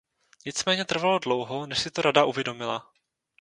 [0.45, 2.91] Nicméně trvalo dlouho, než si to Rada uvědomila.